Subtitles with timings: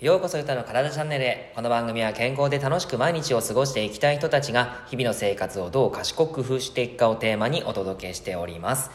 [0.00, 1.52] ようこそ歌の体チャンネルへ。
[1.56, 8.92] この番組は健康で楽しく毎日を過ごしていきたい人たちが日々の生活をどう賢く工夫していくかをテーマにお届けしております。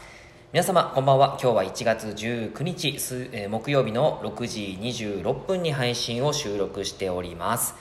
[0.54, 1.38] 皆様こんばんは。
[1.42, 7.74] 今日は1月19日、すえー木曜日の6時26分に配信を収録しております。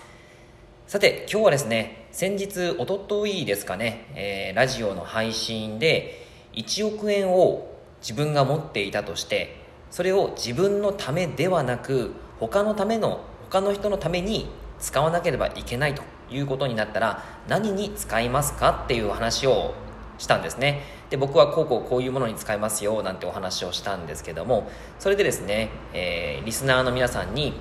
[0.86, 14.48] さて今日はですね先日おとといですかね、えーラジオの配信で1億円を自分が持っていたとしてそれを自分のためではなく他のための他の人のために
[14.80, 19.74] 使わなければいけないということになったら何に使いますかっていう話を
[20.18, 20.82] したんですね。
[21.10, 27.54] で僕はこうこうこういうものに使いますよなんてお話をしたんですけどもそれでですね、えーリスナーの皆さんに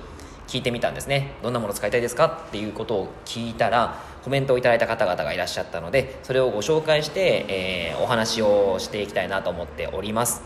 [0.47, 1.35] 聞いてみたんですね。
[1.41, 10.41] どんなもの使いたいですかっていうことを聞いたらコメントをいただいた方々がいらっしゃったのでそれをご紹介して、えーお話をしていきたいなと思っております。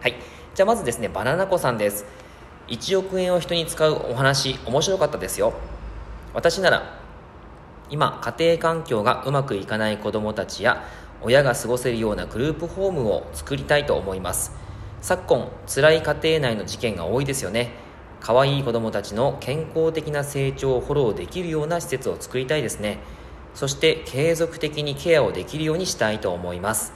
[0.00, 0.14] はい。
[0.54, 2.04] じゃあまずですねバナナ子さんです。
[2.68, 5.52] 1億円を人に使うお話面白かったですよ。
[6.34, 6.98] 私なら
[7.90, 10.84] 今家庭環境がうまくいかない子どもたちや
[11.20, 14.52] 親が過ごせるようなグループホームを作りたいと思います。
[15.00, 17.70] 昨今辛い家庭内の事件が多いですよね。
[18.20, 22.98] 可愛い子どもたちの健康的な成長をフォローできるような施設を作りたいですね。
[23.54, 26.92] そして継続的にケアをできるようにしたいと思います。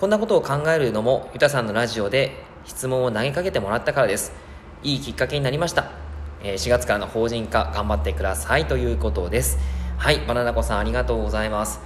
[0.00, 4.32] こんなことを考えるのもゆたさんのラジオで質問を投げかけてもらったからです。
[4.82, 5.90] いいきっかけになりました。
[6.42, 9.58] えー4月からの法人化頑張ってくださいということです。
[9.96, 11.80] はいバナナ子さんありがとうございます。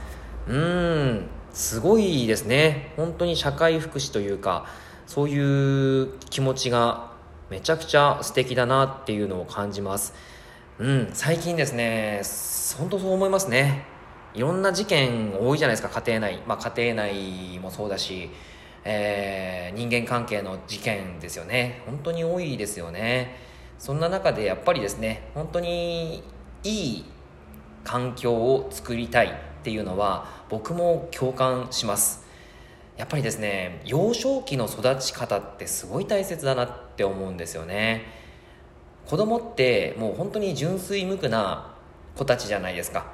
[0.48, 2.92] うーんすごいですね。
[2.97, 4.67] 本当に社会福祉というか
[5.06, 7.11] そういう気持ちが
[7.50, 10.14] めちゃくちゃ素敵だなっていうのを感じます。
[10.78, 12.22] うん最近ですね
[12.78, 13.84] 本当そう思いますね。
[14.33, 16.42] いろんな事件多いじゃないですか家庭内。
[16.47, 18.30] まあ家庭内もそうだし
[18.89, 21.83] えー人間関係の事件ですよね。
[21.84, 23.37] 本当に多いですよね。
[23.79, 26.23] そんな中でやっぱりですね本当に
[26.64, 27.05] いい
[27.85, 29.30] 環境を作りたいっ
[29.63, 32.24] ていうのは僕も共感します。
[32.97, 38.05] やっぱりですね幼少期の育ち方ってすごい大切だなって思うんですよね。
[39.05, 41.74] 子供ってもう本当に純粋無垢な
[42.17, 43.13] 子たちじゃないですか。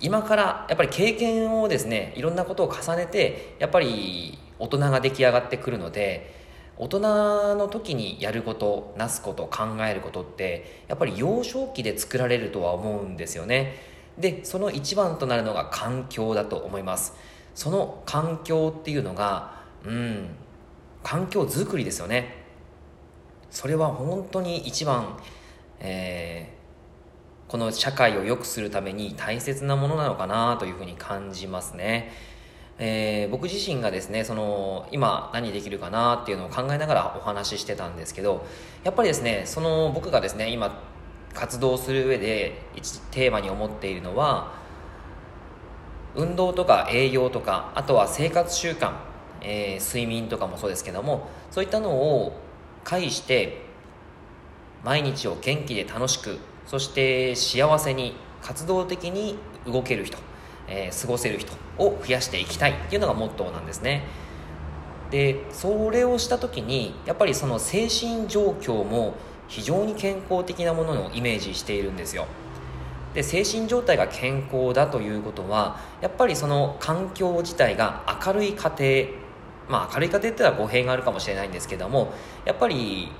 [0.00, 6.40] 今からやっぱり経験をですねいろんなことを重ねてやっぱり大人が出来上がってくるので
[6.76, 7.00] 大人
[7.56, 13.74] の時にやることなすこと考えることってやっぱり幼少期で作られるとは思うんですよね。
[14.18, 17.14] でその一番となるのが環境だと思います。
[17.54, 20.28] その環境っていうのがうん
[21.02, 22.42] 環境づくりですよね。
[23.50, 25.18] それは本当に一番、
[25.80, 26.62] えー
[27.52, 32.10] この社会を良くするために大切なものなのかなというふうに感じますね。
[32.78, 38.44] えー僕自身がですねその今何できるかなっていうのを考えながらお話ししてたんですけど
[38.84, 40.80] やっぱりですねその僕がですね今
[41.34, 44.52] 活動する上で一テーマに思っているのは
[46.14, 48.92] 運動とか栄養とかあとは生活習慣、
[49.40, 52.32] えー睡眠とかもそうですけどもそういったのを
[52.84, 53.62] 介して
[54.84, 60.18] 毎日を元気で楽しくそして幸せに活動的に動ける人、
[60.72, 64.04] えー過ごせる人を増やしていきたいっていうのがモットーなんですね。
[65.10, 69.14] でそれをした時にやっぱりその精神状況も
[69.46, 72.26] 非常に健康的なものをイメージしているんですよ。
[73.12, 79.06] で精神状態が健康だということはやっぱりその環境自体が明るい家
[79.68, 82.14] 庭まあ明るい家庭ってのは語弊があるかもしれないんですけども
[82.46, 83.10] やっぱり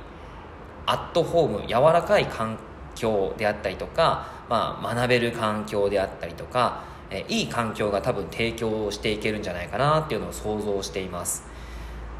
[0.87, 2.59] アットホーム柔らかい環
[2.95, 11.45] 境であったりとか、まあ、学べる環境であったりとか、えいい環境が多分提供していけるんじゃないかなっていうのを想像しています。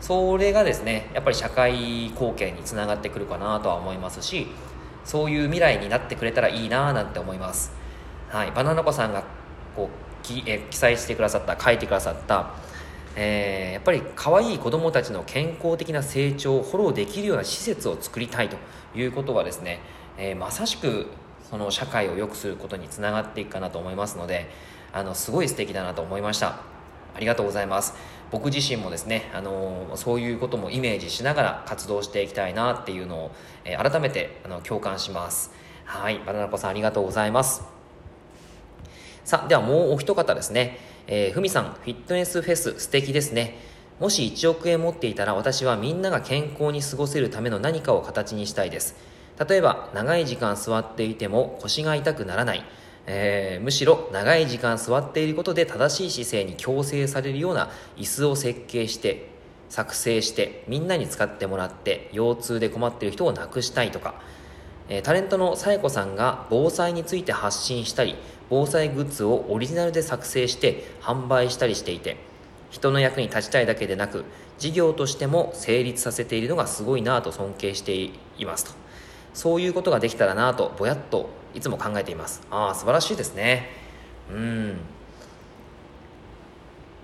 [0.01, 4.49] それがですねやっぱり社会貢献につながってくるかなとは思いますし
[5.05, 7.73] そういう未来になってくれたらいいななんて思います。
[8.29, 9.25] はいバナナ子さんが
[9.75, 12.51] こうき、え記載してくださった書いてくださった
[13.17, 18.57] えーやっぱり可愛い子どもたちの健康的な成長をフォローできるような施設を作りたいと
[18.95, 19.81] いうことはですね、
[20.19, 21.07] えーまさしく
[21.53, 24.49] その社会を良くすることにつながっていくかなと思いますので
[24.93, 26.61] あのすごい素敵だなと思いました
[27.15, 27.95] ありがとうございます
[28.31, 33.31] 僕自身もですね、あのそういうこともイメージしながら活動していきたいなっていうのを、
[33.65, 35.51] えー改めてあの共感します
[35.85, 37.63] はいバナナ子さんありがとうございます
[39.25, 40.79] さあ、ではもうお一方ですね。
[41.07, 43.57] えーふみさん、フィットネスフェス素敵ですね。
[44.01, 48.97] もし1億円持っていたら私はみんなが健康に過ごせるための何かを形にしたいです。
[49.49, 52.65] 例えば、長い時間座っていても腰が痛くならない。
[53.07, 59.29] えーむしろ長い時間座っていることで正しい姿勢に矯正されるような椅子を設計して
[59.69, 64.15] 作成してみんなに使ってもらって腰痛で困っている人をなくしたいとか。
[64.89, 68.17] えータレントのさえこさんが防災について発信したり
[68.51, 72.17] 防災グッズをオリジナルで作成して販売したりしていて
[72.71, 74.25] 人の役に立ちたいだけでなく
[74.59, 78.13] 事業としても成立させているのがすごいなと尊敬してい
[78.45, 78.73] ますと。
[79.35, 82.43] そういうことができたらなとぼやっといつも考えています。
[82.51, 83.69] ああ素晴らしいですね。
[84.31, 84.77] うん。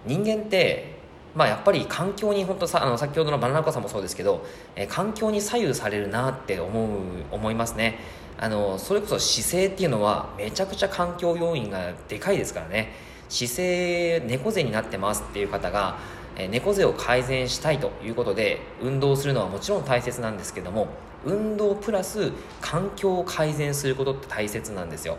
[0.06, 0.99] 人間って
[1.35, 4.45] まあやっぱり環境に本当さあの先ほどのバナナコさんもそうですけど、
[4.77, 6.99] えー環境に左右されるなって思う
[7.31, 7.99] 思いますね。
[8.41, 12.93] あのそれこそ姿勢っていうのはめちゃくちゃ環境要因がでかいですからね。
[13.29, 15.99] 姿勢猫背になってますっていう方が、
[16.37, 20.89] えー猫背を改善したいということで運動するのはもちろん大切なんですけども
[21.25, 25.19] 運動プラス環境を改善することって大切なんですよ。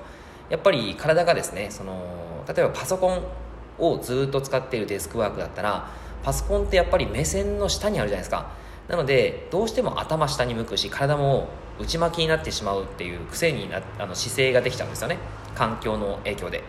[0.50, 3.24] やっぱり体がですねその例えばパソコン
[3.78, 5.92] をずっと使っているデスクワークだったら
[6.24, 8.52] パソコンってやっぱり目線の下にあるじゃないですか。
[8.88, 11.48] なのでどうしても頭下に向くし体も
[11.80, 15.18] 内巻きになってしまうっていう癖になあの姿勢ができちゃうんですよね。
[15.56, 16.64] 環境の影響で。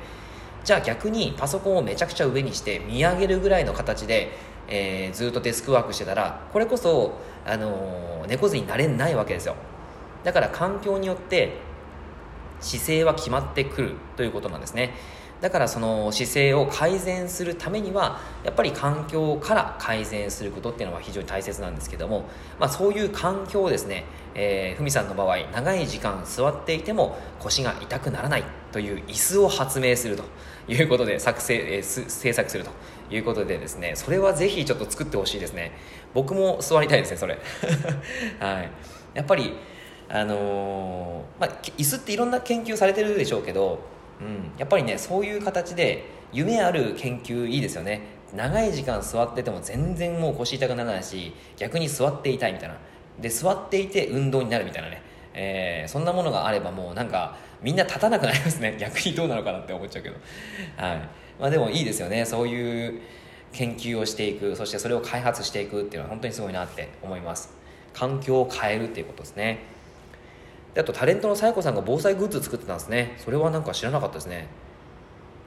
[0.63, 4.37] じゃあ逆にパソコンをめちゃくちゃ上にして見上げるぐらいの形で、
[4.69, 7.15] えーずっとデスクワークしてたらこれこそ、
[7.47, 9.57] あのー猫背になれないわけですよ。
[10.23, 11.57] だから環境によって
[12.61, 14.95] 姿勢は決まってくるということなんですね。
[15.41, 22.27] だからその姿勢を改善するためにはやっぱり環境から改善することっていうのは非常に大切なんですけども、
[22.59, 24.05] まあ、そういう環境をですね、
[24.35, 28.45] えー、ふみさんの場合長い時間座っていても腰が痛くならない。
[28.73, 30.25] という椅子を発明すると
[30.69, 32.71] いうことで作成、えーす制作すると
[33.15, 35.73] いうことでですねそれはぜひちょっと作ってほしいですね。
[36.15, 37.39] 僕も座りたいですねそれ。
[38.39, 38.71] はい。
[39.15, 39.55] やっぱり
[40.09, 43.79] あのーまあ、椅子っていろんな研究されてるでしょうけど
[44.21, 48.03] うん、やっぱりねそういう形で夢ある研究いいですよね。
[48.35, 52.77] 長い時間座ってても全然もう腰痛くならないし逆に座っていたいみたいな。
[53.19, 55.03] で座っていて運動になるみたいなね、
[55.35, 58.77] えーそんなものがあればもうなんかみんな立たなくなりますね。
[58.81, 60.17] 逆にどうなのかなって思っちゃうけど。
[60.77, 61.09] はい。
[61.39, 62.25] まあでもいいですよね。
[62.25, 63.01] そういう
[63.53, 64.57] 研究をしていく。
[64.57, 67.53] そしてそれを開発していくっていうのは本当にすごいなって思います。
[67.93, 69.59] 環境を変えるっていうことですね。
[70.75, 73.15] であとタレントのさやこさんが防災グッズ作ってたんですね。
[73.19, 74.47] それはなんか知らなかったですね。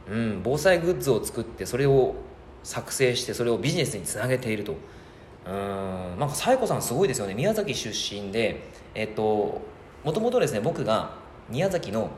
[0.10, 0.42] うん。
[0.44, 2.16] 防災グッズを作ってそれを
[2.64, 4.76] 作成してそれをビジネスにつなげていると。
[5.46, 6.20] うん。
[6.20, 7.34] なんかさやこさんすごいですよね。
[7.34, 8.62] 宮崎出身で
[8.94, 9.62] えっと
[10.04, 11.12] もともとですね僕が
[11.50, 12.10] 宮崎の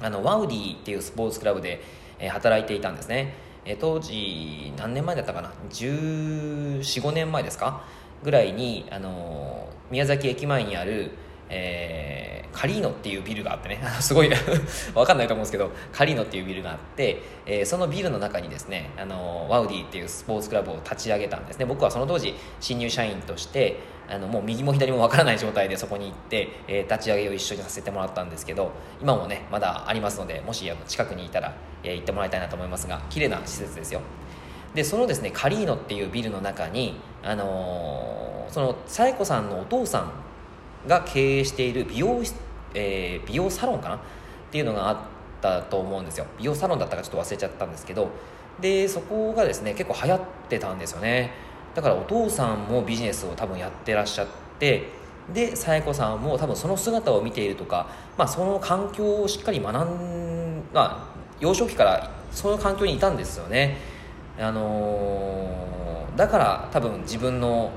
[0.00, 1.80] あのワウディっていうスポーツクラブで、
[2.18, 3.34] えー働いていたんですね、
[3.64, 7.84] えー当時何年前だったかな？1415年前ですか？
[8.22, 11.12] ぐらいに、あのー宮崎駅前にある、
[11.48, 13.78] えーカリーノっていうビルがあってね。
[14.00, 14.30] すごい
[14.94, 21.66] わかんないと思うんですけどカリーノっていうビルがあって、えーそのビルの中にですね、あのワウディっていうスポーツクラブを立ち上げたんですね。
[21.66, 28.70] 僕はその当時新入社員としてあのもう右も左もわからない状態でそこに行って、えー立ち上げを一緒にさせてもらったんですけど
[29.02, 31.52] 今もねまだありますのでもし近くにいたら、
[31.82, 34.00] えー行ってもらいたいなと思いますが綺麗な施設ですよ。
[34.74, 40.12] でそのですねカリーノっていうビルの中に、あのーその紗恵子さんのお父さん
[40.88, 42.34] が経営している美容室、
[42.74, 43.94] えー美容サロンかな？
[43.96, 43.98] っ
[44.50, 44.96] ていうのがあっ
[45.40, 46.26] たと思うんですよ。
[46.38, 48.08] 美容サロンだったかちょっと忘れちゃったんですけど。
[48.60, 51.30] でそこがですね結構流行ってたんですよね。
[51.74, 54.26] だからお父さんもビジネスを多分やってらっしゃっ
[54.58, 54.88] て
[55.34, 63.76] で紗恵子さんも多分その姿を見ているとか、まあ、その環境をしっかり学んまあ幼少期からその環境にいたんですよね。
[64.38, 67.70] あのーだから多分自分の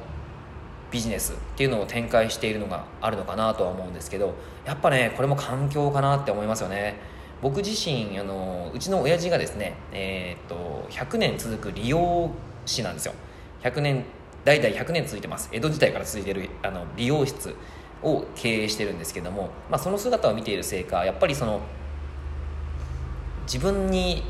[0.92, 4.34] ビジネスっていうのを展開しているのがあるのかなとは思うんですけど
[4.66, 6.96] やっぱねこれも環境かなって思いますよね。
[7.42, 12.32] 僕自身あのうちの親父がですねえーっと100年続く理容
[12.66, 13.14] 師なんですよ。
[13.64, 14.06] 100年
[14.46, 15.50] 代々100年続いてます。
[15.52, 17.56] 江戸時代から続いているあの理容室
[18.02, 21.60] を経営してるんですけども、まあ、その姿を見ているせいかやっぱりその
[23.44, 24.24] 自分に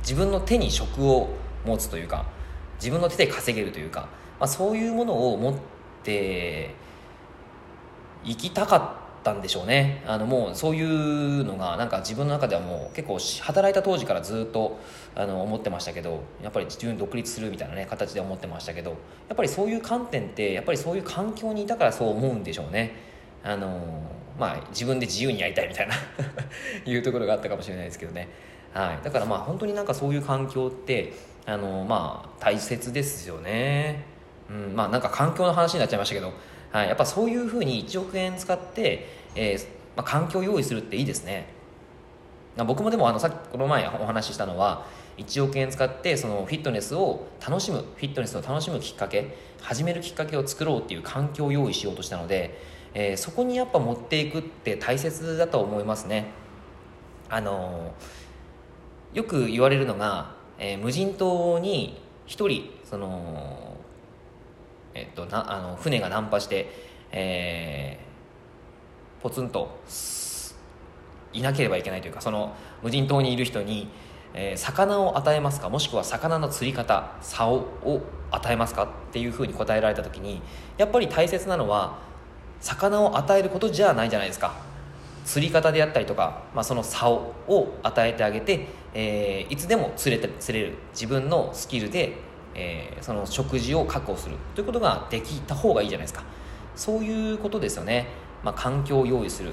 [0.00, 1.28] 自分の手に職を
[1.66, 2.24] 持つというか
[2.76, 4.08] 自分の手で稼げるというか、
[4.40, 5.60] まあ、そういうものを持って
[8.24, 8.76] 行きたか
[9.20, 10.02] ったんでしょうね。
[10.06, 14.80] あのもうそういうのがなんか自分の中ではもう結構働いた当時からずっと
[15.14, 18.96] あの思ってましたけどやっぱり自分独立するみたいなね形で思ってましたけどや
[19.34, 23.12] っぱりそういう観点ってやっぱりそういう環境にいたからそう思うんでしょうね。
[23.44, 24.02] あの
[24.38, 25.94] まあ自分で自由にやりたいみたいな
[26.86, 28.28] いうところがあったかもしれないですけどね。
[28.72, 31.12] はい、だからまあ本当になんかそういう環境って
[31.44, 34.04] あのまあ大切ですよね、
[34.52, 36.32] うん、まあなんか環境の話になっちゃいましたけど、
[36.72, 39.66] はい、やっぱそういうふうに1億円使って、えー
[39.96, 41.46] まあ、環境を用意するっていいですね。
[42.56, 52.58] 僕もでもあのさっきこの前お話ししたのは1億円使ってそのフィットネスを楽しむフィットネスを楽しむきっかけ始めるきっかけを作ろうっていう環境を用意しようとしたので
[52.94, 56.26] えー、そこにやっぱ持っていくって大切だと思いますね。
[57.28, 57.94] あの
[59.14, 63.76] よく言われるのが、えー、無人島に一人その
[64.94, 66.70] えっとなあの船が難破して、
[67.12, 69.80] えー、ポツンと
[71.32, 73.88] いなければいけないというかその無人島にいる人に、
[74.34, 80.42] えー、魚を与えますかもしくは魚の釣り方竿を与えますかっていうふうに答えられた時に
[80.78, 81.98] やっぱり大切なのは
[82.60, 84.72] 魚を与えることじゃないじゃないですか。
[85.24, 90.74] 釣り方であったりとか、まあ、その竿を与えてあげて、えー、いつでも釣れて釣れる。
[90.92, 92.16] 自分のスキルで、
[92.54, 96.24] えー、その食事を確保するということができた方がいいじゃないですか。
[96.74, 98.08] そういうことですよね、
[98.42, 99.52] まあ、環境を用意する。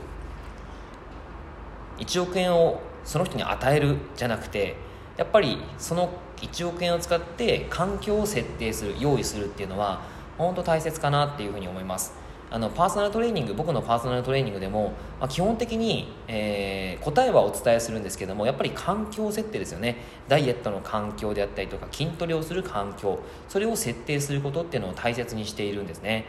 [1.97, 4.75] 1億円をその人に与えるじゃなくて
[5.17, 10.01] やっぱりその1億円を使って環境を設定する用意するっていうのは
[10.37, 12.13] 本当大切かなっていうふうに思います。
[12.51, 19.97] あのパーソナルトレーニング僕のパーソナルトレーニングでも、まあ、基本的に、えー、答えはお伝えするんですけどもやっぱり環境設定ですよね。
[20.27, 26.25] ダイエットの環境であったりとか筋トレをする環境それを設定することっていうのを大切にしているんですね、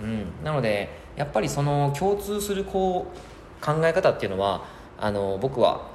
[0.00, 4.64] うん、なのでやっぱりその共通するこう考え方っていうのは
[4.98, 5.88] あの僕は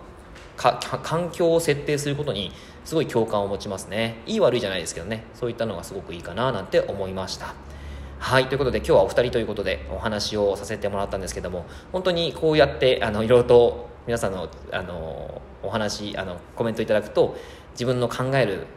[0.57, 2.51] 環境を設定することに
[2.83, 4.21] すごい共感を持ちますね。
[4.25, 5.23] いい悪いじゃないですけどね。
[5.33, 7.55] そういったのがすごくいいかななんて思いました。
[8.21, 17.35] はいということで今日はお二人ということでお話をさせてもらったんですけども本当にこうやってあのいろいろと皆さんのあのお話あのコメントいただくと
[17.71, 18.67] 自分の考える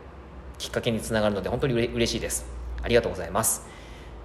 [0.58, 2.46] きっかけにつながるので本当にうれ嬉しいです。
[2.82, 3.68] ありがとうございます。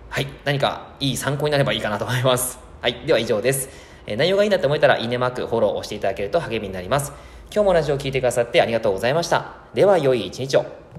[0.10, 2.58] はい何かいい参考になればいいかなと思います。
[2.82, 3.70] はいでは以上です、
[4.08, 7.12] え内容がいいなと思えたらいいねマークフォローをしていただけると励みになります。
[7.54, 9.58] 今日もラジオを聴いてくださってありがとうございました。
[9.74, 10.90] では良い一日を。